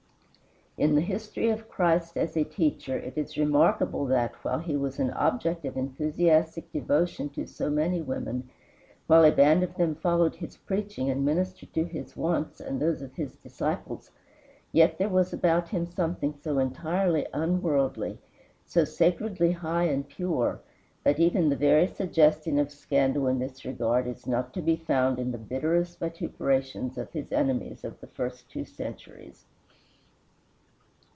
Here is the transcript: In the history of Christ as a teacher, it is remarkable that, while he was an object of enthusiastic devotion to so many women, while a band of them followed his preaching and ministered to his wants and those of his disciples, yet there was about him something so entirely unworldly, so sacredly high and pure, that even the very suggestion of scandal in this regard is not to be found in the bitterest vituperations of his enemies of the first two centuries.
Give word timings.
In 0.77 0.95
the 0.95 1.01
history 1.01 1.49
of 1.49 1.67
Christ 1.69 2.15
as 2.17 2.35
a 2.37 2.45
teacher, 2.45 2.97
it 2.97 3.17
is 3.17 3.37
remarkable 3.37 4.05
that, 4.05 4.33
while 4.41 4.57
he 4.59 4.75
was 4.77 4.97
an 4.99 5.11
object 5.11 5.63
of 5.65 5.75
enthusiastic 5.77 6.71
devotion 6.71 7.27
to 7.31 7.45
so 7.45 7.69
many 7.69 8.01
women, 8.01 8.49
while 9.05 9.25
a 9.25 9.31
band 9.33 9.63
of 9.63 9.75
them 9.75 9.93
followed 9.95 10.35
his 10.35 10.55
preaching 10.55 11.09
and 11.09 11.25
ministered 11.25 11.73
to 11.73 11.83
his 11.83 12.15
wants 12.17 12.59
and 12.61 12.79
those 12.79 13.01
of 13.01 13.13
his 13.15 13.35
disciples, 13.35 14.11
yet 14.71 14.97
there 14.97 15.09
was 15.09 15.33
about 15.33 15.69
him 15.69 15.85
something 15.91 16.33
so 16.41 16.57
entirely 16.57 17.27
unworldly, 17.33 18.17
so 18.65 18.85
sacredly 18.85 19.51
high 19.51 19.83
and 19.83 20.07
pure, 20.07 20.61
that 21.03 21.19
even 21.19 21.49
the 21.49 21.55
very 21.57 21.85
suggestion 21.85 22.57
of 22.57 22.71
scandal 22.71 23.27
in 23.27 23.37
this 23.39 23.65
regard 23.65 24.07
is 24.07 24.25
not 24.25 24.53
to 24.53 24.61
be 24.61 24.77
found 24.77 25.19
in 25.19 25.31
the 25.33 25.37
bitterest 25.37 25.99
vituperations 25.99 26.97
of 26.97 27.11
his 27.11 27.31
enemies 27.33 27.83
of 27.83 27.99
the 27.99 28.07
first 28.07 28.49
two 28.49 28.63
centuries. 28.63 29.45